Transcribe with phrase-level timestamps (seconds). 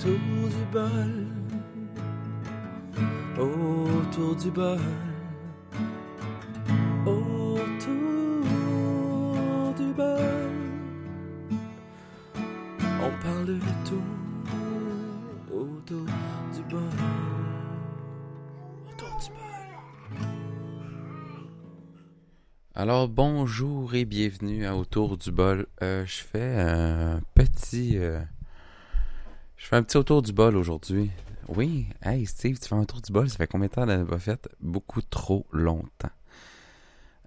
[0.00, 1.12] autour du bol,
[3.38, 4.78] autour du bol,
[7.06, 7.64] autour
[9.76, 10.50] du bol.
[13.02, 14.02] On parle de tout
[15.52, 16.06] autour
[16.54, 16.80] du bol,
[18.88, 19.40] autour du bol.
[22.74, 25.66] Alors bonjour et bienvenue à Autour du bol.
[25.82, 28.22] Euh, je fais un petit, euh,
[29.60, 31.10] je fais un petit autour du bol aujourd'hui.
[31.48, 33.28] Oui, hey Steve, tu fais un tour du bol.
[33.28, 34.48] Ça fait combien de temps d'avais pas fait?
[34.60, 36.10] Beaucoup trop longtemps.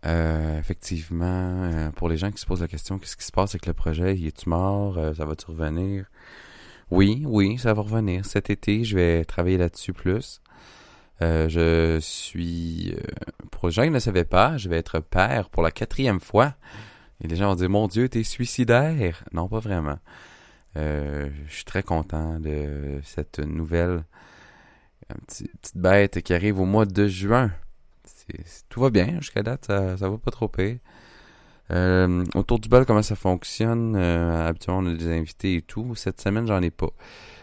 [0.05, 1.25] Euh, effectivement,
[1.63, 3.73] euh, pour les gens qui se posent la question, qu'est-ce qui se passe avec le
[3.73, 4.17] projet?
[4.17, 4.97] Il est-tu mort?
[4.97, 6.05] Euh, Ça va-tu revenir?
[6.89, 8.25] Oui, oui, ça va revenir.
[8.25, 10.41] Cet été, je vais travailler là-dessus plus.
[11.21, 12.95] Euh, je suis,
[13.51, 16.55] pour les gens qui ne savaient pas, je vais être père pour la quatrième fois.
[17.21, 19.23] Et les gens vont dire, mon Dieu, t'es suicidaire.
[19.33, 19.99] Non, pas vraiment.
[20.75, 24.03] Euh, je suis très content de cette nouvelle
[25.27, 27.51] petite bête qui arrive au mois de juin.
[28.69, 30.77] Tout va bien jusqu'à date, ça, ça va pas trop pire.
[31.71, 33.95] Euh, autour du bal, comment ça fonctionne?
[33.95, 35.95] Euh, habituellement, on a des invités et tout.
[35.95, 36.91] Cette semaine, j'en ai pas.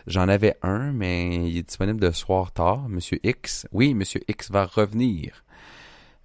[0.06, 2.89] J'en avais un, mais il est disponible de soir tard.
[2.89, 3.67] Monsieur X.
[3.73, 5.45] Oui, Monsieur X va revenir.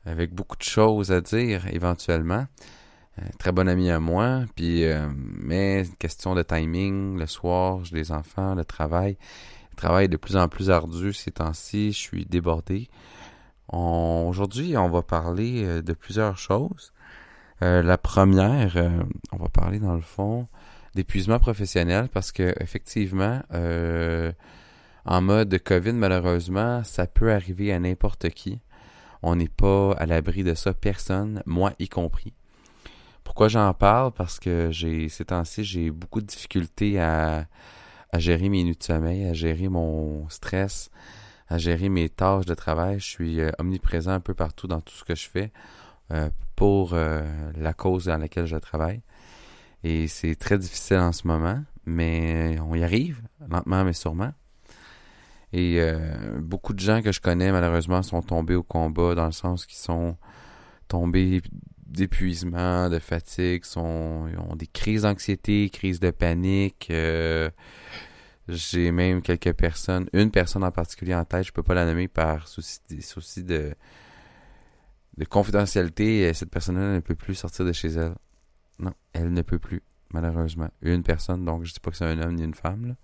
[0.06, 2.45] Avec beaucoup de choses à dire, éventuellement.
[3.19, 4.44] Euh, très bon ami à moi.
[4.55, 7.17] Puis, euh, mais question de timing.
[7.17, 9.17] Le soir, j'ai des enfants, le travail.
[9.71, 11.91] Le travail est de plus en plus ardu ces temps-ci.
[11.91, 12.89] Je suis débordé.
[13.69, 16.93] Aujourd'hui, on va parler euh, de plusieurs choses.
[17.61, 20.47] Euh, la première, euh, on va parler dans le fond
[20.93, 24.31] d'épuisement professionnel parce que effectivement, euh,
[25.05, 28.59] en mode COVID, malheureusement, ça peut arriver à n'importe qui.
[29.21, 32.33] On n'est pas à l'abri de ça, personne, moi y compris.
[33.26, 34.14] Pourquoi j'en parle?
[34.14, 37.48] Parce que j'ai ces temps-ci, j'ai beaucoup de difficultés à,
[38.14, 40.90] à gérer mes nuits de sommeil, à gérer mon stress,
[41.50, 43.00] à gérer mes tâches de travail.
[43.00, 45.52] Je suis euh, omniprésent un peu partout dans tout ce que je fais
[46.11, 47.23] euh, pour euh,
[47.58, 49.02] la cause dans laquelle je travaille.
[49.83, 54.32] Et c'est très difficile en ce moment, mais on y arrive, lentement mais sûrement.
[55.52, 59.32] Et euh, beaucoup de gens que je connais, malheureusement, sont tombés au combat dans le
[59.32, 60.17] sens qu'ils sont
[60.88, 61.42] tombés
[61.95, 66.88] d'épuisement, de fatigue, ils ont des crises d'anxiété, crises de panique.
[66.92, 67.50] euh,
[68.48, 72.08] j'ai même quelques personnes, une personne en particulier en tête, je peux pas la nommer
[72.08, 72.80] par souci,
[73.44, 73.73] de,
[75.17, 76.32] de confidentialité.
[76.34, 78.14] Cette personne-là ne peut plus sortir de chez elle.
[78.78, 79.82] Non, elle ne peut plus,
[80.14, 80.70] malheureusement.
[80.82, 82.88] Une personne, donc je dis pas que c'est un homme ni une femme.
[82.89, 82.95] là.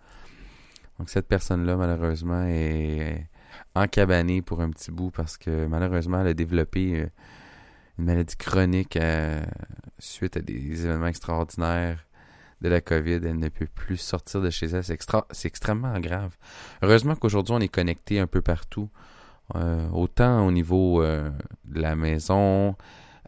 [1.00, 3.28] Donc cette personne-là, malheureusement, est
[3.74, 7.07] encabanée pour un petit bout parce que malheureusement, elle a développé euh,
[7.97, 9.44] une maladie chronique euh,
[10.00, 12.06] suite à des événements extraordinaires
[12.62, 13.19] de la COVID.
[13.24, 14.84] Elle ne peut plus sortir de chez elle.
[14.84, 16.35] C'est extrêmement grave.
[16.81, 18.90] Heureusement qu'aujourd'hui, on est connecté un peu partout.
[19.56, 21.30] Euh, autant au niveau euh,
[21.66, 22.75] de la maison,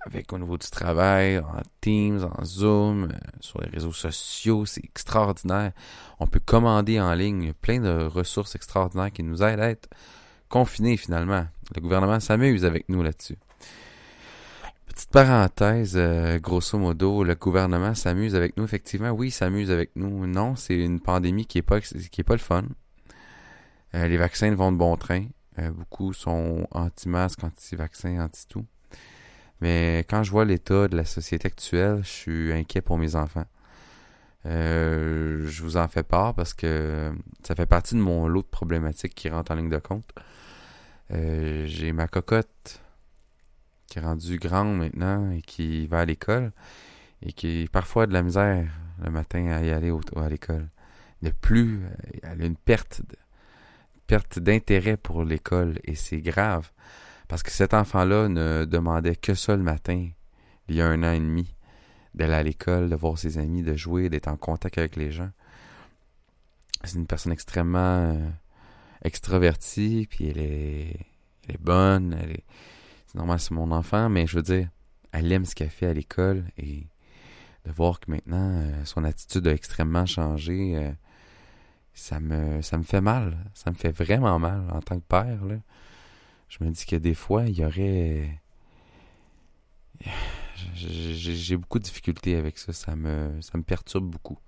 [0.06, 3.09] avec au niveau du travail, en Teams, en Zoom,
[3.41, 5.72] sur les réseaux sociaux, c'est extraordinaire.
[6.19, 9.90] On peut commander en ligne, plein de ressources extraordinaires qui nous aident à être
[10.50, 11.46] confinés finalement.
[11.75, 13.38] Le gouvernement s'amuse avec nous là-dessus.
[14.93, 18.63] Petite parenthèse, euh, grosso modo, le gouvernement s'amuse avec nous.
[18.63, 20.27] Effectivement, oui, il s'amuse avec nous.
[20.27, 22.65] Non, c'est une pandémie qui est pas qui est pas le fun.
[23.95, 25.25] Euh, les vaccins vont de bon train.
[25.57, 28.67] Euh, beaucoup sont anti-masques, anti-vaccins, anti-tout.
[29.61, 33.45] Mais quand je vois l'état de la société actuelle, je suis inquiet pour mes enfants.
[34.45, 37.11] Je vous en fais part parce que
[37.43, 40.13] ça fait partie de mon lot de problématiques qui rentre en ligne de compte.
[41.09, 42.82] J'ai ma cocotte
[43.93, 46.51] qui est rendue grande maintenant et qui va à l'école
[47.21, 48.67] et qui parfois a de la misère
[49.03, 50.67] le matin à y aller à l'école.
[51.21, 51.81] De plus,
[52.23, 53.03] elle a une perte
[54.07, 56.71] perte d'intérêt pour l'école et c'est grave
[57.27, 60.09] parce que cet enfant-là ne demandait que ça le matin
[60.67, 61.53] il y a un an et demi
[62.15, 65.29] d'aller à l'école, de voir ses amis, de jouer, d'être en contact avec les gens.
[66.83, 68.29] C'est une personne extrêmement euh,
[69.03, 70.97] extravertie, puis elle est,
[71.47, 72.43] elle est bonne, elle est,
[73.13, 74.69] c'est normal, c'est mon enfant, mais je veux dire,
[75.11, 76.87] elle aime ce qu'elle fait à l'école et
[77.65, 80.91] de voir que maintenant euh, son attitude a extrêmement changé, euh,
[81.93, 85.45] ça me, ça me fait mal, ça me fait vraiment mal en tant que père.
[85.45, 85.57] Là.
[86.49, 88.39] Je me dis que des fois, il y aurait
[90.75, 92.73] j'ai beaucoup de difficultés avec ça.
[92.73, 94.39] Ça me, ça me perturbe beaucoup.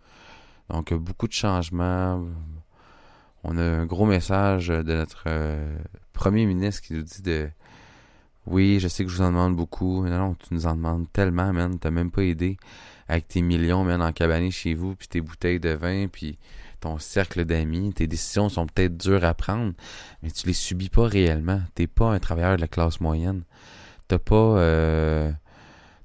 [0.70, 2.26] Donc, euh, beaucoup de changements.
[3.44, 5.28] On a un gros message de notre
[6.14, 7.52] premier ministre qui nous dit de
[8.46, 10.06] Oui, je sais que je vous en demande beaucoup.
[10.06, 11.80] Non, non, tu nous en demandes tellement, man.
[11.80, 12.58] T'as même pas aidé
[13.08, 16.38] avec tes millions, man, en cabané chez vous, puis tes bouteilles de vin, puis
[16.80, 17.94] ton cercle d'amis.
[17.94, 19.74] Tes décisions sont peut-être dures à prendre,
[20.22, 21.62] mais tu les subis pas réellement.
[21.74, 23.44] T'es pas un travailleur de la classe moyenne.
[24.08, 25.32] T'as pas, euh,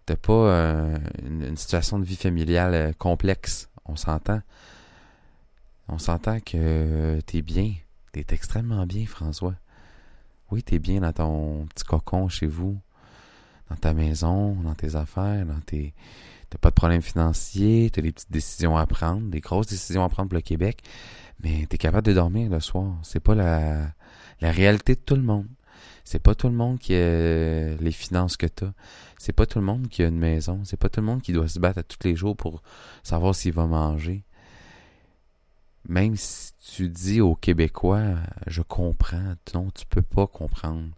[0.07, 3.69] t'as pas euh, une, une situation de vie familiale euh, complexe.
[3.85, 4.41] On s'entend.
[5.89, 7.75] On s'entend que t'es bien.
[8.13, 9.55] T'es extrêmement bien, François.
[10.51, 12.79] Oui, t'es bien dans ton petit cocon chez vous,
[13.71, 15.95] dans ta maison, dans tes affaires, dans tes.
[16.51, 20.09] T'as pas de problème financier, t'as des petites décisions à prendre, des grosses décisions à
[20.09, 20.83] prendre pour le Québec,
[21.45, 22.99] mais t'es capable de dormir le soir.
[23.05, 23.93] C'est pas la,
[24.41, 25.47] la réalité de tout le monde.
[26.05, 28.73] C'est pas tout le monde qui a les finances que t'as.
[29.17, 30.63] C'est pas tout le monde qui a une maison.
[30.65, 32.63] C'est pas tout le monde qui doit se battre à tous les jours pour
[33.05, 34.25] savoir s'il va manger.
[35.89, 40.91] Même si tu dis aux Québécois, je comprends, non, tu peux pas comprendre.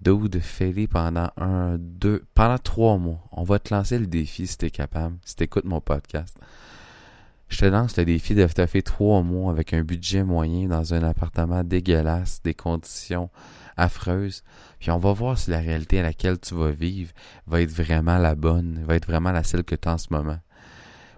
[0.00, 3.20] Dude, fais-les pendant un, deux, pendant trois mois.
[3.32, 6.38] On va te lancer le défi si t'es capable, si t'écoutes mon podcast.
[7.48, 10.92] Je te lance le défi de te faire trois mois avec un budget moyen dans
[10.92, 13.30] un appartement dégueulasse, des conditions
[13.76, 14.44] affreuses.
[14.78, 17.12] Puis on va voir si la réalité à laquelle tu vas vivre
[17.46, 20.08] va être vraiment la bonne, va être vraiment la celle que tu as en ce
[20.10, 20.38] moment.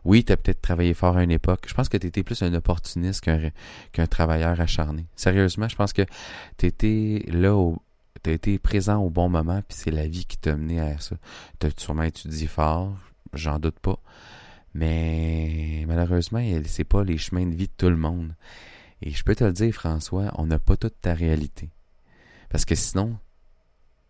[0.04, 1.64] Oui, tu as peut-être travaillé fort à une époque.
[1.66, 3.50] Je pense que tu étais plus un opportuniste qu'un
[3.92, 5.06] qu'un travailleur acharné.
[5.16, 6.02] Sérieusement, je pense que
[6.56, 7.82] tu étais là au,
[8.22, 11.16] T'as été présent au bon moment, puis c'est la vie qui t'a mené à ça.
[11.58, 12.94] T'as sûrement étudié fort,
[13.32, 13.98] j'en doute pas.
[14.74, 18.34] Mais malheureusement, c'est pas les chemins de vie de tout le monde.
[19.00, 21.70] Et je peux te le dire, François, on n'a pas toute ta réalité.
[22.50, 23.16] Parce que sinon,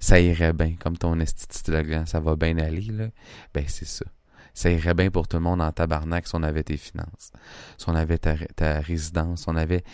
[0.01, 3.11] ça irait bien, comme ton slogan, ça va bien aller, là.
[3.55, 4.07] Ben, c'est ça.
[4.55, 7.33] Ça irait bien pour tout le monde en tabarnak si on avait tes finances,
[7.79, 9.85] si on avait ta, résidence, si on avait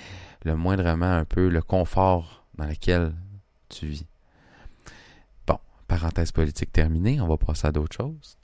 [0.44, 3.14] le moindrement un peu le confort dans lequel
[3.68, 4.06] tu vis.
[5.46, 5.58] Bon,
[5.88, 8.36] parenthèse politique terminée, on va passer à d'autres choses.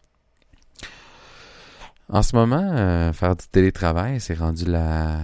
[2.09, 5.19] En ce moment, euh, faire du télétravail, c'est rendu la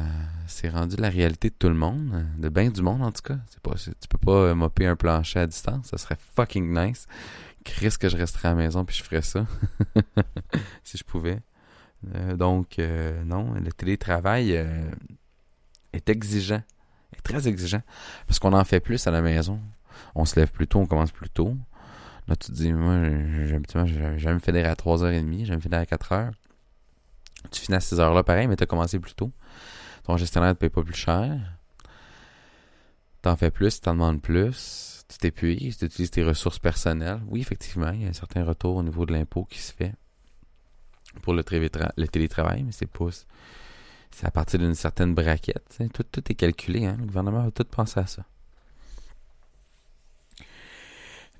[0.49, 3.37] c'est rendu la réalité de tout le monde, de bien du monde en tout cas.
[3.49, 7.06] C'est pas, tu peux pas mopper un plancher à distance, ça serait fucking nice.
[7.69, 9.47] Chris que je resterais à la maison puis je ferais ça
[10.85, 11.41] si je pouvais.
[12.15, 14.53] Euh, donc euh, non, le télétravail
[15.93, 16.62] est exigeant,
[17.17, 17.82] est très exigeant
[18.26, 19.61] parce qu'on en fait plus à la maison
[20.15, 21.56] on se lève plus tôt, on commence plus tôt.
[22.26, 23.00] Là, tu te dis, moi,
[23.87, 26.31] j'ai jamais fait à 3h30, jamais fait à 4h.
[27.50, 29.32] Tu finis à 6h là, pareil, mais tu as commencé plus tôt.
[30.05, 31.38] Ton gestionnaire ne te paye pas plus cher.
[33.23, 34.98] T'en fais plus, t'en demandes plus.
[35.08, 37.20] Tu t'épuises, tu utilises tes ressources personnelles.
[37.28, 39.94] Oui, effectivement, il y a un certain retour au niveau de l'impôt qui se fait
[41.22, 43.08] pour le, télétravail, mais c'est pas.
[44.10, 45.78] C'est à partir d'une certaine braquette.
[45.93, 46.87] Tout, tout est calculé.
[46.87, 46.96] Hein?
[46.99, 48.25] Le gouvernement va tout penser à ça.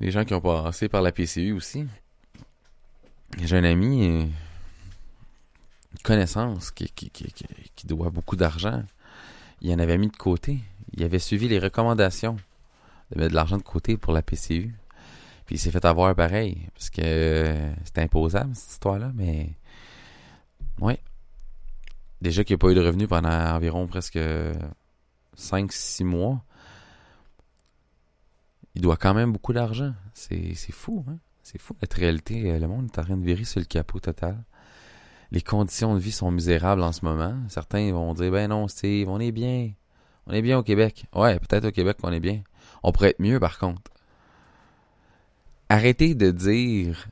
[0.01, 1.85] les gens qui ont passé par la PCU aussi.
[3.43, 7.33] J'ai un ami, euh, une connaissance qui, qui, qui,
[7.75, 8.83] qui doit beaucoup d'argent.
[9.61, 10.61] Il en avait mis de côté.
[10.95, 12.37] Il avait suivi les recommandations
[13.11, 14.75] de mettre de l'argent de côté pour la PCU.
[15.47, 16.69] Puis il s'est fait avoir pareil.
[16.75, 19.51] Parce que euh, c'était imposable, cette histoire-là, mais.
[20.81, 20.99] Ouais.
[22.21, 24.19] Déjà qu'il n'y a pas eu de revenus pendant environ presque
[25.37, 26.43] 5-6 mois
[28.79, 29.93] il doit quand même beaucoup d'argent.
[30.15, 31.19] C'est, fou, hein?
[31.43, 31.75] C'est fou.
[31.83, 34.45] Notre réalité, euh, le monde est en train de virer sur le capot total.
[35.33, 37.35] Les conditions de vie sont misérables en ce moment.
[37.49, 39.73] Certains vont dire, ben non, Steve, on est bien.
[40.29, 41.07] On est bien au Québec.
[41.13, 42.43] Ouais, peut-être au Québec qu'on est bien.
[42.89, 43.83] On pourrait être mieux, par contre.
[45.69, 47.09] Arrêtez de dire,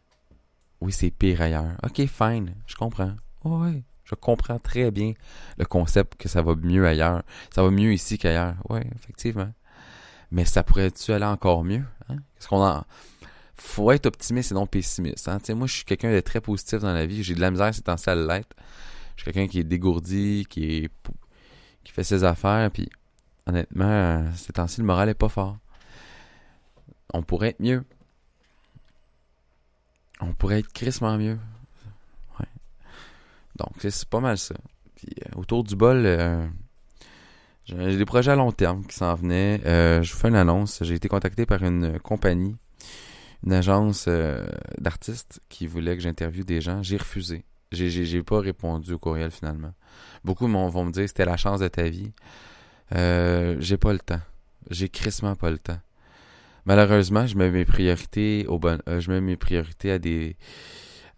[0.80, 1.76] oui, c'est pire ailleurs.
[1.84, 3.12] Ok, fine, je comprends.
[3.44, 5.12] ouais, je comprends très bien
[5.58, 7.22] le concept que ça va mieux ailleurs.
[7.54, 8.54] Ça va mieux ici qu'ailleurs.
[8.68, 9.52] Ouais, effectivement
[10.30, 11.84] mais ça pourrait-tu aller encore mieux?
[12.08, 12.16] Hein?
[12.38, 12.84] Est-ce qu'on en...
[13.54, 15.28] Faut être optimiste et non pessimiste.
[15.28, 15.38] Hein?
[15.54, 17.22] moi, je suis quelqu'un de très positif dans la vie.
[17.22, 18.54] J'ai de la misère, c'est temps à l'être.
[19.16, 20.90] Je suis quelqu'un qui est dégourdi, qui est
[21.82, 22.68] qui fait ses affaires,
[23.46, 25.56] honnêtement, ces temps-ci, le moral est pas fort.
[27.12, 27.84] On pourrait être mieux.
[30.20, 31.38] On pourrait être crissement mieux.
[33.56, 34.54] Donc, c'est pas mal ça.
[34.54, 36.46] Euh, autour du bol, euh,
[37.64, 39.60] j'ai des projets à long terme qui s'en venaient.
[39.66, 40.82] Euh, je vous fais une annonce.
[40.82, 42.56] J'ai été contacté par une compagnie,
[43.44, 44.08] une agence
[44.78, 46.82] d'artistes qui voulait que j'interviewe des gens.
[46.82, 47.44] J'ai refusé.
[47.72, 49.72] J'ai, pas répondu au courriel finalement.
[50.24, 52.12] Beaucoup vont me dire c'était la chance de ta vie.
[52.90, 54.20] J'ai pas le temps.
[54.70, 55.78] J'ai crissement pas le temps.
[56.66, 60.36] Malheureusement, je mets mes priorités au bon, je mets mes priorités à des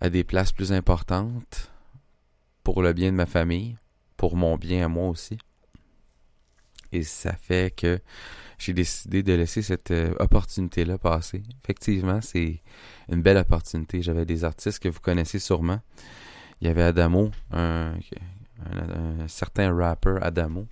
[0.00, 1.72] à des places plus importantes
[2.62, 3.76] pour le bien de ma famille,
[4.16, 5.38] pour mon bien à moi aussi.
[6.92, 7.98] Et ça fait que
[8.58, 11.42] j'ai décidé de laisser cette euh, opportunité-là passer.
[11.62, 12.62] Effectivement, c'est
[13.10, 14.02] une belle opportunité.
[14.02, 15.80] J'avais des artistes que vous connaissez sûrement.
[16.60, 17.94] Il y avait Adamo, un,
[18.72, 20.66] un, un certain rapper Adamo.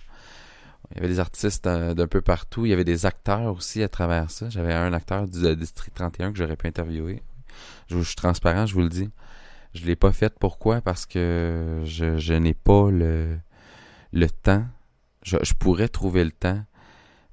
[0.91, 2.65] Il y avait des artistes euh, d'un peu partout.
[2.65, 4.49] Il y avait des acteurs aussi à travers ça.
[4.49, 7.21] J'avais un acteur du euh, District 31 que j'aurais pu interviewer.
[7.87, 9.09] Je, suis transparent, je vous le dis.
[9.73, 10.33] Je l'ai pas fait.
[10.39, 10.81] Pourquoi?
[10.81, 13.37] Parce que je, n'ai pas le,
[14.13, 14.65] le temps.
[15.23, 16.63] Je, pourrais trouver le temps,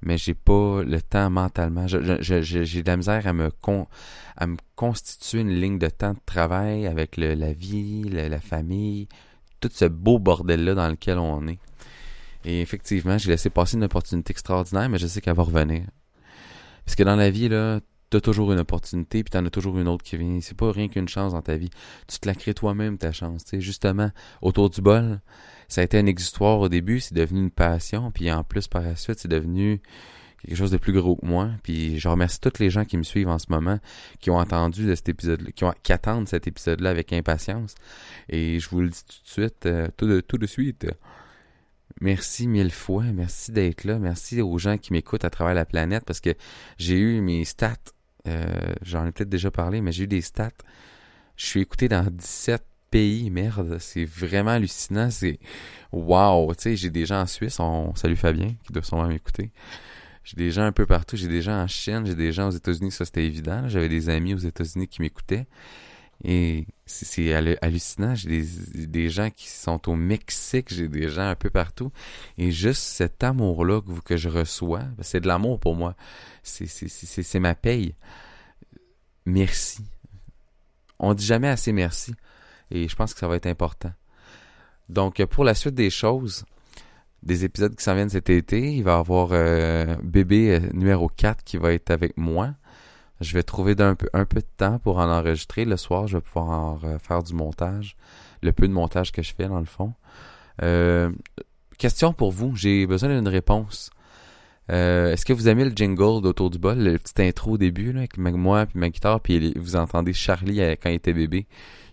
[0.01, 1.87] mais j'ai pas le temps mentalement.
[1.87, 3.87] J'ai de la misère à me, con,
[4.35, 9.07] à me constituer une ligne de temps de travail avec le- la vie, la famille,
[9.61, 11.59] tout ce beau bordel-là dans lequel on est.
[12.45, 15.85] Et effectivement, j'ai laissé passer une opportunité extraordinaire, mais je sais qu'elle va revenir.
[16.85, 17.79] Parce dans la vie, là,
[18.11, 20.39] t'as toujours une opportunité, puis t'en as toujours une autre qui vient.
[20.41, 21.71] C'est pas rien qu'une chance dans ta vie.
[22.07, 23.43] Tu te la crées toi-même, ta chance.
[23.43, 24.11] Tu sais, justement,
[24.43, 25.19] autour du bol,
[25.67, 28.83] ça a été un exutoire au début, c'est devenu une passion, puis en plus, par
[28.83, 29.81] la suite, c'est devenu
[30.45, 31.49] quelque chose de plus gros que moi.
[31.63, 33.79] Puis je remercie tous les gens qui me suivent en ce moment,
[34.19, 37.73] qui ont entendu de cet épisode qui, qui attendent cet épisode-là avec impatience.
[38.29, 40.85] Et je vous le dis tout de suite, euh, tout de suite.
[42.01, 46.03] Merci mille fois, merci d'être là, merci aux gens qui m'écoutent à travers la planète
[46.05, 46.35] parce que
[46.77, 47.75] j'ai eu mes stats,
[48.27, 50.49] euh, j'en ai peut-être déjà parlé, mais j'ai eu des stats.
[51.37, 55.39] Je suis écouté dans 17 pays, merde, c'est vraiment hallucinant, c'est
[55.93, 59.51] wow, tu sais, j'ai des gens en Suisse, on salue Fabien qui doit sûrement m'écouter.
[60.25, 62.51] J'ai des gens un peu partout, j'ai des gens en Chine, j'ai des gens aux
[62.51, 65.47] États-Unis, ça c'était évident, j'avais des amis aux États-Unis qui m'écoutaient.
[66.23, 68.15] Et c'est c'est hallu- hallucinant.
[68.15, 71.91] J'ai des, des gens qui sont au Mexique, j'ai des gens un peu partout.
[72.37, 75.95] Et juste cet amour-là que, que je reçois, ben, c'est de l'amour pour moi.
[76.43, 77.95] C'est ma paye.
[79.25, 79.83] Merci.
[80.99, 82.13] On dit jamais assez merci.
[82.71, 83.91] Et je pense que ça va être important.
[84.89, 86.45] Donc, pour la suite des choses,
[87.23, 91.07] des épisodes qui s'en viennent cet été, il va y avoir euh, bébé euh, numéro
[91.09, 92.53] 4 qui va être avec moi.
[93.21, 95.65] Je vais trouver un peu de temps pour en enregistrer.
[95.65, 97.95] Le soir, je vais pouvoir faire du montage.
[98.41, 99.93] Le peu de montage que je fais, dans le fond.
[100.61, 101.11] Euh,
[101.77, 102.55] question pour vous.
[102.55, 103.89] J'ai besoin d'une réponse.
[104.71, 107.93] Euh, Est-ce que vous aimez le jingle d'Autour du bol, le petit intro au début,
[107.93, 111.45] là, avec moi puis ma guitare, puis vous entendez Charlie euh, quand il était bébé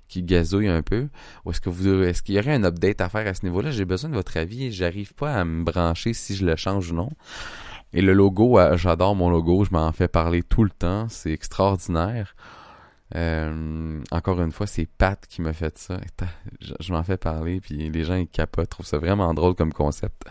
[0.08, 1.08] qui gazouille un peu?
[1.44, 3.70] Ou est-ce que vous est-ce qu'il y aurait un update à faire à ce niveau-là?
[3.70, 4.70] J'ai besoin de votre avis.
[4.72, 7.10] J'arrive pas à me brancher si je le change ou non.
[7.92, 11.32] Et le logo, euh, j'adore mon logo, je m'en fais parler tout le temps, c'est
[11.32, 12.34] extraordinaire.
[13.14, 16.00] Euh, encore une fois, c'est Pat qui m'a fait ça.
[16.80, 20.24] Je, m'en fais parler, puis les gens ils capotent, trouvent ça vraiment drôle comme concept.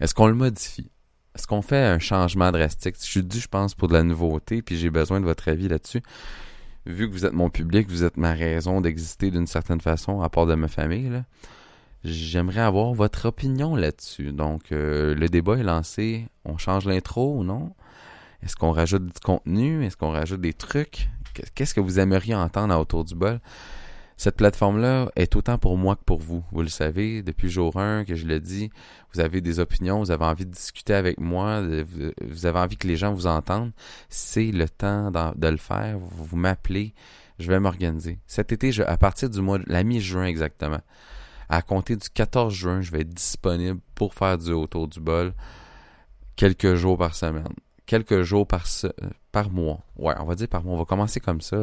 [0.00, 0.90] Est-ce qu'on le modifie?
[1.34, 2.96] Est-ce qu'on fait un changement drastique?
[3.00, 5.68] Je suis dû, je pense, pour de la nouveauté, puis j'ai besoin de votre avis
[5.68, 6.02] là-dessus.
[6.84, 10.28] Vu que vous êtes mon public, vous êtes ma raison d'exister d'une certaine façon, à
[10.28, 11.24] part de ma famille, là.
[12.04, 14.32] J'aimerais avoir votre opinion là-dessus.
[14.32, 16.28] Donc, euh, le débat est lancé.
[16.44, 17.72] On change l'intro ou non?
[18.42, 19.84] Est-ce qu'on rajoute du contenu?
[19.84, 21.08] Est-ce qu'on rajoute des trucs?
[21.54, 23.40] Qu'est-ce que vous aimeriez entendre à Autour du bol?
[24.16, 26.42] Cette plateforme-là est autant pour moi que pour vous.
[26.50, 28.68] Vous le savez, depuis jour 1 que je le dis,
[29.14, 32.88] vous avez des opinions, vous avez envie de discuter avec moi, vous- avez envie que
[32.88, 33.70] les gens vous entendent.
[34.08, 35.98] C'est le temps de le faire.
[36.00, 36.94] Vous, vous m'appelez,
[37.38, 38.18] je vais m'organiser.
[38.26, 40.80] Cet été, je, à partir du mois, de- la mi-juin exactement,
[41.48, 45.32] à compter du 14 juin, je vais être disponible pour faire du autour du bol
[46.36, 47.52] quelques jours par semaine.
[47.86, 48.66] Quelques jours par,
[49.32, 49.80] par mois.
[49.96, 50.74] Ouais, on va dire par mois.
[50.74, 51.56] On va commencer comme ça,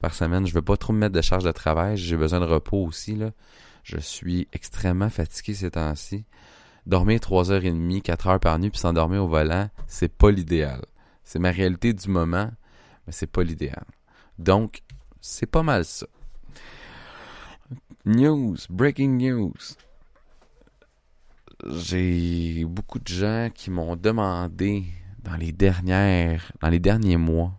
[0.00, 0.46] par semaine.
[0.46, 1.96] Je vais pas trop me mettre de charge de travail.
[1.96, 3.30] J'ai besoin de repos aussi, là.
[3.82, 6.24] Je suis extrêmement fatigué ces temps-ci.
[6.86, 10.82] Dormir 3h30, 4 heures par nuit, puis s'endormir au volant, c'est pas l'idéal.
[11.22, 12.50] C'est ma réalité du moment,
[13.06, 13.84] mais c'est pas l'idéal.
[14.38, 14.82] Donc,
[15.20, 16.06] c'est pas mal ça.
[18.04, 19.76] News, breaking news.
[21.66, 24.84] J'ai beaucoup de gens qui m'ont demandé
[25.22, 27.58] dans les dernières, dans les derniers mois,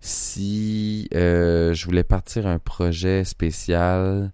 [0.00, 4.32] si euh, je voulais partir un projet spécial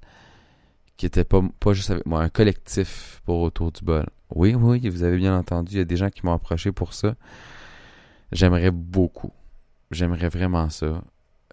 [0.98, 1.40] qui était pas,
[1.70, 4.06] juste avec moi, un collectif pour Autour du bol.
[4.34, 6.92] Oui, oui, vous avez bien entendu, il y a des gens qui m'ont approché pour
[6.92, 7.14] ça.
[8.30, 9.32] J'aimerais beaucoup.
[9.90, 11.02] J'aimerais vraiment ça.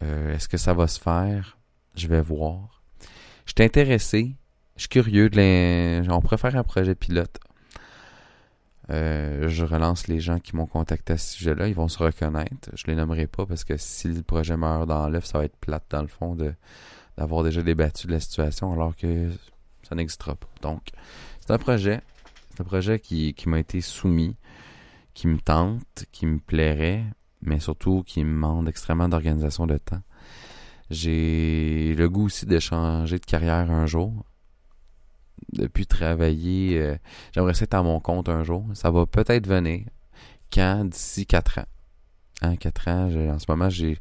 [0.04, 1.58] Euh, Est-ce que ça va se faire?
[1.96, 2.79] Je vais voir.
[3.50, 4.36] Je suis intéressé.
[4.76, 7.40] Je suis curieux de On pourrait un projet pilote.
[8.92, 11.68] Euh, je relance les gens qui m'ont contacté à ce sujet-là.
[11.68, 12.70] Ils vont se reconnaître.
[12.76, 15.58] Je les nommerai pas parce que si le projet meurt dans l'œuf, ça va être
[15.58, 16.38] plate dans le fond
[17.18, 19.32] d'avoir déjà débattu de la situation alors que
[19.82, 20.48] ça n'existera pas.
[20.62, 20.92] Donc,
[21.40, 22.02] c'est un projet.
[22.52, 24.36] C'est un projet qui, qui m'a été soumis,
[25.16, 27.04] qui me tente, qui me plairait,
[27.42, 30.04] mais surtout qui me demande extrêmement d'organisation de temps.
[30.90, 34.26] J'ai le goût aussi de changer de carrière un jour.
[35.54, 36.96] Depuis travailler, euh,
[37.34, 38.66] j'aimerais ça être à mon compte un jour.
[38.74, 39.86] Ça va peut-être venir.
[40.54, 40.86] Quand?
[40.86, 41.66] D'ici quatre ans.
[42.42, 43.98] Hein, quatre ans, j'ai- en ce moment, j'ai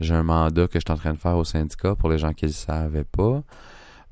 [0.00, 2.32] j'ai un mandat que je suis en train de faire au syndicat pour les gens
[2.34, 3.42] qui ne le savaient pas.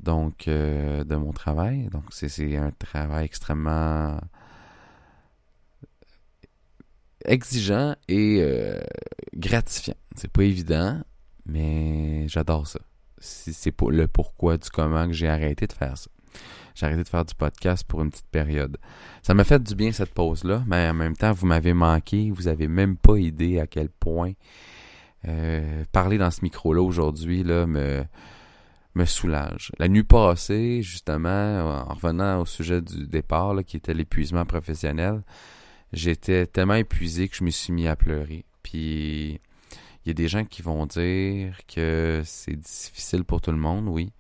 [0.01, 1.89] donc euh, de mon travail.
[1.93, 4.19] Donc c'est un travail extrêmement
[7.25, 8.81] exigeant et euh,
[9.35, 9.95] gratifiant.
[10.17, 11.01] C'est pas évident,
[11.51, 12.81] mais j'adore ça.
[13.19, 16.11] C'est le pourquoi du comment que j'ai arrêté de faire ça.
[16.75, 18.79] J'ai arrêté de faire du podcast pour une petite période.
[19.23, 22.31] Ça m'a fait du bien cette pause-là, mais en même temps, vous m'avez manqué.
[22.31, 24.33] Vous avez même pas idée à quel point
[25.29, 28.05] euh, parler dans ce micro-là aujourd'hui là, me,
[28.95, 29.73] me soulage.
[29.79, 35.23] La nuit passée, justement, en revenant au sujet du départ, qui était l'épuisement professionnel,
[35.93, 38.45] j'étais tellement épuisé que je me suis mis à pleurer.
[38.63, 39.41] Puis
[40.05, 43.89] il y a des gens qui vont dire que c'est difficile pour tout le monde,
[43.89, 44.13] oui.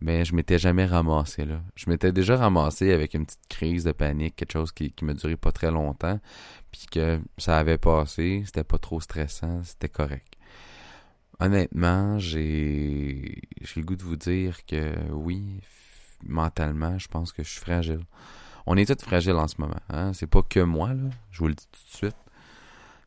[0.00, 1.60] Mais je m'étais jamais ramassé là.
[1.76, 5.14] Je m'étais déjà ramassé avec une petite crise de panique, quelque chose qui, qui me
[5.14, 6.18] durait pas très longtemps,
[6.72, 10.36] puis que ça avait passé, c'était pas trop stressant, c'était correct.
[11.38, 13.42] Honnêtement, j'ai
[13.76, 15.60] le goût de vous dire que oui,
[16.24, 18.04] mentalement, je pense que je suis fragile.
[18.66, 19.80] On est tous fragiles en ce moment.
[19.88, 20.12] Hein?
[20.12, 21.10] C'est pas que moi, là.
[21.30, 22.16] Je vous le dis tout de suite.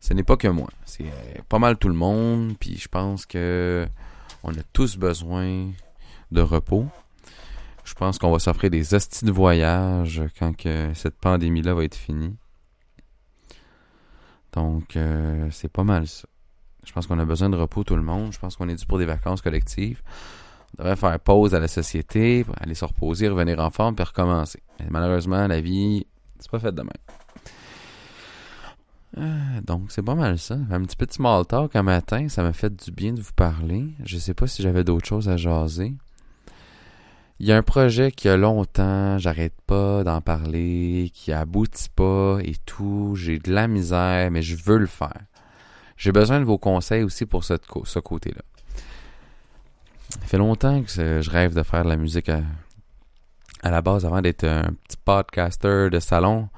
[0.05, 0.67] Ce n'est pas que moi.
[0.85, 2.55] C'est euh, pas mal tout le monde.
[2.59, 3.87] Puis je pense que
[4.43, 5.71] on a tous besoin
[6.31, 6.85] de repos.
[7.83, 10.53] Je pense qu'on va s'offrir des hosties de voyage quand
[10.93, 12.35] cette pandémie-là va être finie.
[14.53, 16.27] Donc, euh, c'est pas mal ça.
[16.85, 18.31] Je pense qu'on a besoin de repos tout le monde.
[18.31, 20.03] Je pense qu'on est dû pour des vacances collectives.
[20.77, 24.61] On devrait faire pause à la société, aller se reposer, revenir en forme, puis recommencer.
[24.79, 26.05] Mais malheureusement, la vie,
[26.39, 26.91] c'est pas fait de même.
[29.17, 30.57] Euh, donc, c'est pas mal ça.
[30.71, 33.33] Un petit peu de small talk un matin, ça m'a fait du bien de vous
[33.33, 33.87] parler.
[34.03, 35.93] Je sais pas si j'avais d'autres choses à jaser.
[37.39, 42.39] Il y a un projet qui a longtemps, j'arrête pas d'en parler, qui aboutit pas
[42.41, 43.15] et tout.
[43.17, 45.21] J'ai de la misère, mais je veux le faire.
[45.97, 48.41] J'ai besoin de vos conseils aussi pour ce, ce côté-là.
[50.09, 52.41] Ça fait longtemps que je rêve de faire de la musique à,
[53.63, 56.49] la base avant d'être un petit podcaster de salon,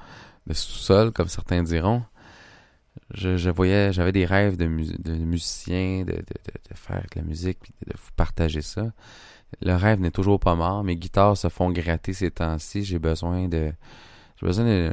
[0.46, 2.02] de sous-sol, comme certains diront.
[3.14, 6.22] Je, voyais, j'avais des rêves de, de musicien, de,
[6.74, 8.92] faire de la musique, puis de vous partager ça.
[9.62, 10.84] Le rêve n'est toujours pas mort.
[10.84, 12.84] Mes guitares se font gratter ces temps-ci.
[12.84, 13.72] J'ai besoin de,
[14.36, 14.92] j'ai besoin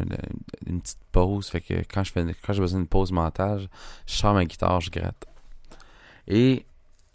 [0.65, 1.47] d'une petite pause.
[1.47, 3.67] Fait que quand je fais, quand j'ai besoin d'une pause mentale,
[4.07, 5.25] je sors ma guitare, je gratte.
[6.27, 6.65] Et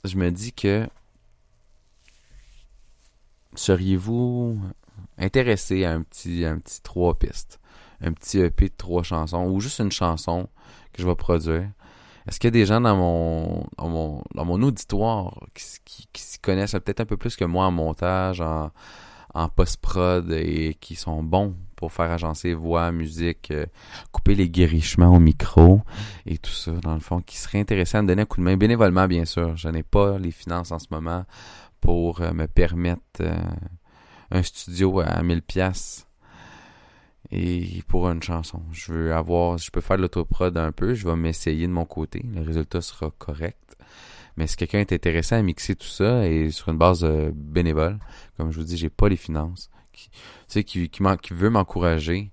[0.04, 0.86] je me dis que
[3.54, 4.58] seriez-vous
[5.18, 7.58] intéressé à un petit, un petit trois pistes,
[8.00, 10.48] un petit EP de trois chansons ou juste une chanson
[10.92, 11.68] que je vais produire?
[12.28, 15.40] Est-ce qu'il y a des gens dans mon, dans mon, dans mon auditoire
[15.84, 18.70] qui, qui, s'y connaissent peut-être un peu plus que moi en montage, en,
[19.56, 23.64] post-prod et qui sont bons pour faire agencer voix, musique, euh,
[24.12, 25.80] couper les guérichements au micro
[26.26, 28.44] et tout ça, dans le fond, qui seraient intéressés à me donner un coup de
[28.44, 29.56] main, bénévolement, bien sûr.
[29.56, 31.24] Je n'ai pas les finances en ce moment
[31.80, 33.34] pour euh, me permettre euh,
[34.30, 36.06] un studio à 1000 pièces
[37.32, 38.62] et pour une chanson.
[38.72, 41.84] Je veux avoir, je peux faire de l'autoprod un peu, je vais m'essayer de mon
[41.84, 43.76] côté, le résultat sera correct.
[44.36, 47.98] Mais si quelqu'un est intéressé à mixer tout ça et sur une base euh, bénévole,
[48.36, 50.88] comme je vous dis, j'ai pas les finances, qui, tu sais, qui,
[51.32, 52.30] veut m'encourager,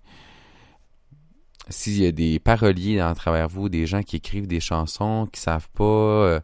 [1.70, 5.42] s'il y a des paroliers à travers vous, des gens qui écrivent des chansons, qui
[5.42, 6.40] savent pas, euh,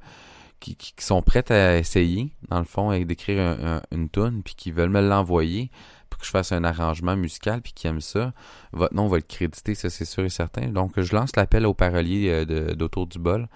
[0.60, 5.02] qui, sont prêts à essayer, dans le fond, d'écrire une tune, puis qui veulent me
[5.02, 5.72] l'envoyer,
[6.18, 8.34] que je fasse un arrangement musical puis qui aime ça,
[8.72, 10.68] votre nom va être crédité, ça c'est sûr et certain.
[10.68, 13.48] Donc je lance l'appel aux paroliers euh, d'Autour du bol.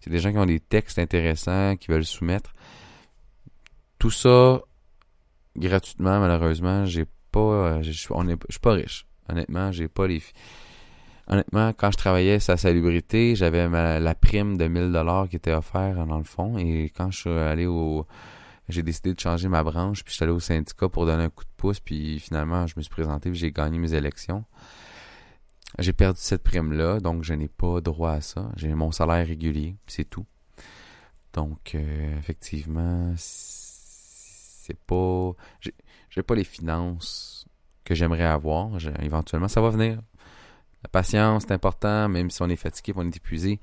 [0.00, 2.52] C'est des gens qui ont des textes intéressants, qui veulent soumettre.
[3.98, 4.60] Tout ça
[5.56, 7.40] gratuitement, malheureusement, j'ai pas.
[7.40, 8.08] Euh, je suis
[8.60, 9.06] pas riche.
[9.28, 10.22] Honnêtement, j'ai pas les.
[11.26, 13.66] Honnêtement, quand je travaillais sa salubrité, j'avais
[13.98, 16.58] la prime de 1000 dollars qui était offerte dans le fond.
[16.58, 18.06] Et quand je suis allé au
[18.68, 21.30] j'ai décidé de changer ma branche, puis je suis allé au syndicat pour donner un
[21.30, 24.44] coup de pouce, puis finalement, je me suis présenté, puis j'ai gagné mes élections.
[25.78, 28.50] J'ai perdu cette prime-là, donc je n'ai pas droit à ça.
[28.56, 30.26] J'ai mon salaire régulier, c'est tout.
[31.32, 35.32] Donc, euh, effectivement, c'est pas...
[36.10, 37.46] J'ai pas les finances
[37.84, 38.70] que j'aimerais avoir.
[39.02, 40.00] Éventuellement, ça va venir.
[40.84, 43.58] La patience, c'est important, même si on est fatigué, on est épuisé.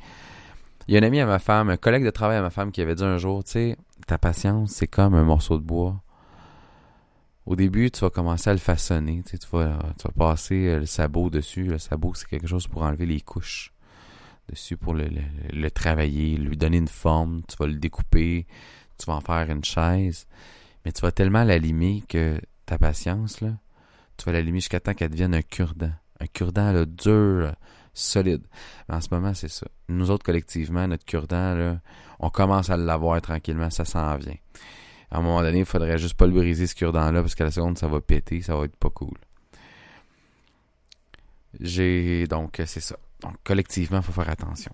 [0.88, 2.72] Il y a un ami à ma femme, un collègue de travail à ma femme
[2.72, 6.02] qui avait dit un jour, tu sais, ta patience, c'est comme un morceau de bois.
[7.46, 9.80] Au début, tu vas commencer à le façonner, tu, vas,
[10.16, 11.64] passer euh, le sabot dessus.
[11.64, 13.74] Le sabot, c'est quelque chose pour enlever les couches
[14.48, 15.10] dessus, pour le,
[15.52, 17.42] le, travailler, lui donner une forme.
[17.48, 18.46] Tu vas le découper,
[18.98, 20.28] tu vas en faire une chaise.
[20.86, 23.58] Mais tu vas tellement l'allumer que ta patience, là,
[24.18, 25.94] tu vas l'allumer jusqu'à temps qu'elle devienne un cure-dent.
[26.20, 27.56] Un cure-dent, dur,
[27.94, 28.44] solide.
[28.90, 29.68] En ce moment, c'est ça.
[29.90, 31.78] Nous autres, collectivement, notre cure-dent,
[32.20, 34.36] on commence à l'avoir tranquillement, ça s'en vient.
[35.10, 37.52] À un moment donné, il faudrait juste pas le briser ce cure-dent-là parce qu'à la
[37.52, 39.18] seconde, ça va péter, ça va être pas cool.
[41.60, 42.96] J'ai donc c'est ça.
[43.22, 44.72] Donc collectivement, il faut faire attention.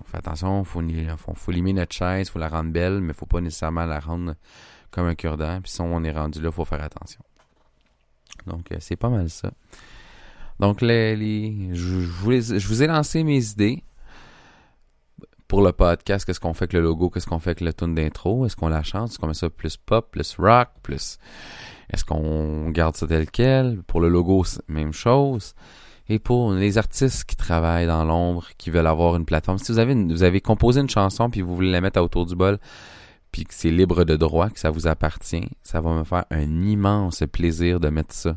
[0.00, 3.14] On fait attention, il faut, limer notre chaise, il faut la rendre belle, mais il
[3.14, 4.34] faut pas nécessairement la rendre
[4.90, 5.60] comme un cure-dent.
[5.62, 7.22] Puis si on est rendu là, il faut faire attention.
[8.46, 9.50] Donc c'est pas mal ça.
[10.60, 13.82] Donc les, je, vous ai lancé mes idées.
[15.48, 17.94] Pour le podcast, qu'est-ce qu'on fait avec le logo, qu'est-ce qu'on fait avec le tune
[17.94, 21.18] d'intro, est-ce qu'on la chante, est-ce qu'on met ça plus pop, plus rock, plus
[21.92, 25.54] est-ce qu'on garde ça tel quel, pour le logo, même chose.
[26.08, 29.78] Et pour les artistes qui travaillent dans l'ombre, qui veulent avoir une plateforme, si vous
[29.78, 32.58] avez vous avez composé une chanson puis vous voulez la mettre autour du bol,
[33.30, 36.62] puis que c'est libre de droit, que ça vous appartient, ça va me faire un
[36.62, 38.36] immense plaisir de mettre ça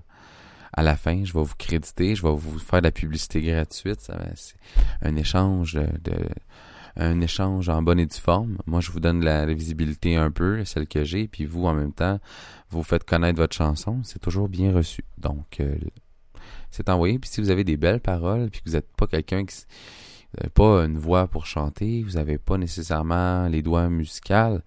[0.75, 4.01] à la fin, je vais vous créditer, je vais vous faire de la publicité gratuite.
[4.35, 4.55] C'est
[5.01, 6.13] un échange de,
[6.97, 8.57] un échange en bonne et due forme.
[8.65, 11.93] Moi, je vous donne la, visibilité un peu, celle que j'ai, puis vous, en même
[11.93, 12.19] temps,
[12.69, 14.01] vous faites connaître votre chanson.
[14.03, 15.03] C'est toujours bien reçu.
[15.17, 15.75] Donc, euh,
[16.71, 17.19] c'est envoyé.
[17.19, 19.63] Puis si vous avez des belles paroles, puis que vous n'êtes pas quelqu'un qui
[20.38, 24.61] n'avez pas une voix pour chanter, vous n'avez pas nécessairement les doigts musicales,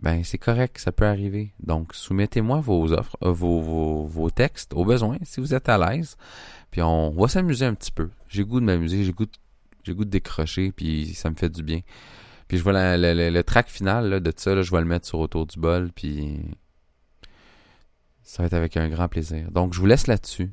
[0.00, 1.52] ben c'est correct, ça peut arriver.
[1.60, 5.78] Donc, soumettez-moi vos offres, euh, vos, vos, vos, textes au besoin, si vous êtes à
[5.78, 6.16] l'aise.
[6.70, 8.10] Puis on va s'amuser un petit peu.
[8.28, 9.32] J'ai goût de m'amuser, j'ai goût de
[9.84, 11.80] j'ai goût de décrocher, puis ça me fait du bien.
[12.46, 15.58] Puis je vois le track final de ça, je vais le mettre sur Autour du
[15.58, 16.40] bol, puis
[18.22, 19.50] ça va être avec un grand plaisir.
[19.50, 20.50] Donc je vous laisse là-dessus.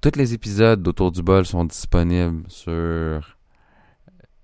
[0.00, 3.36] Tous les épisodes d'Autour du bol sont disponibles sur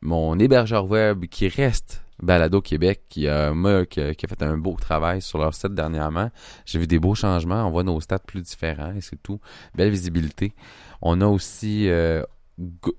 [0.01, 3.53] mon hébergeur web qui reste Balado Québec, qui a,
[3.87, 6.31] qui a, fait un beau travail sur leur site dernièrement.
[6.65, 7.67] J'ai vu des beaux changements.
[7.67, 9.41] On voit nos stats plus différents et c'est tout.
[9.75, 10.55] Belle visibilité.
[11.03, 12.23] On a aussi euh,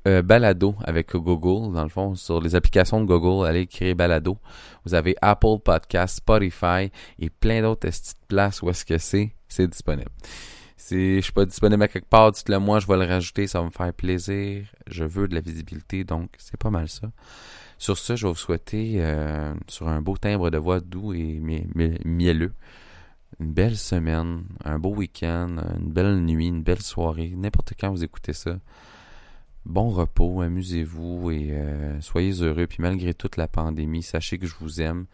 [0.08, 4.38] euh, balado avec Google, dans le fond, sur les applications de Google, allez créer Balado.
[4.86, 7.88] Vous avez Apple Podcast, Spotify et plein d'autres
[8.28, 10.12] places où est-ce que c'est, c'est disponible.
[10.76, 13.60] Si je suis pas disponible à quelque part, dites-le moi, je vais le rajouter, ça
[13.60, 14.66] va me faire plaisir.
[14.88, 17.10] Je veux de la visibilité, donc c'est pas mal ça.
[17.84, 21.42] Sur ce, je vais vous souhaiter, euh, sur un beau timbre de voix doux et
[22.06, 22.54] mielleux,
[23.42, 28.06] une belle semaine, un beau week-end, une belle nuit, une belle soirée, n'importe quand vous
[28.06, 28.58] écoutez ça
[29.66, 32.68] bon repos, amusez-vous et euh, soyez heureux.
[32.68, 35.06] Puis malgré toute la pandémie, sachez que je vous aime,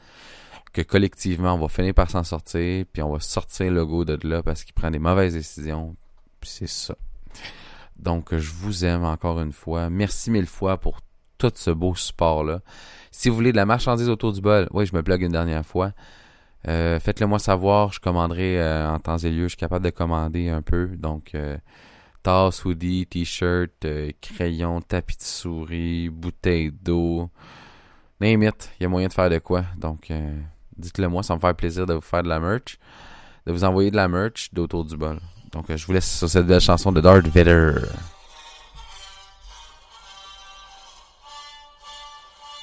[0.72, 4.28] que collectivement, on va finir par s'en sortir, puis on va sortir le go de
[4.28, 5.96] là parce qu'il prend des mauvaises décisions.
[6.40, 6.94] Puis c'est ça.
[7.98, 9.90] Donc, je vous aime encore une fois.
[9.90, 11.02] Merci mille fois pour
[11.40, 12.60] tout ce beau support-là.
[13.10, 15.66] Si vous voulez de la marchandise autour du bol, oui, je me blogue une dernière
[15.66, 15.94] fois.
[16.68, 19.44] Euh, faites-le moi savoir, je commanderai euh, en temps et lieu.
[19.44, 20.90] Je suis capable de commander un peu.
[20.98, 21.34] Donc,
[22.24, 27.30] tasse, hoodie, t-shirt, euh, crayon, tapis de souris, bouteille d'eau.
[28.20, 29.64] Name it, il y a moyen de faire de quoi.
[29.78, 30.38] Donc, euh,
[30.78, 32.78] dites-le moi, ça me fait plaisir de vous faire de la merch,
[33.46, 35.20] de vous envoyer de la merch d'autour du bol.
[35.52, 37.76] Donc, euh, je vous laisse sur cette belle chanson de Darth Vader.